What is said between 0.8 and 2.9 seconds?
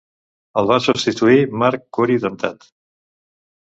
substituir Marc Curi Dentat.